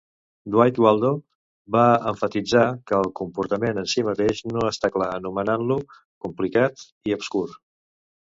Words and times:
Dwight 0.53 0.77
Waldo 0.83 1.09
va 1.75 1.83
emfatitzar 2.11 2.63
que 2.91 2.95
el 2.99 3.11
comportament 3.19 3.81
en 3.81 3.91
si 3.93 4.05
mateix 4.07 4.41
no 4.55 4.65
està 4.69 4.91
clar, 4.97 5.09
anomenant-lo 5.19 5.79
"complicat" 6.27 6.83
i 7.11 7.17
"obscur". 7.21 7.47